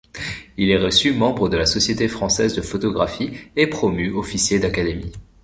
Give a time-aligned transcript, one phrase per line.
[0.57, 5.11] Il est reçu membre de la Société française de photographie et promu officier d'académie.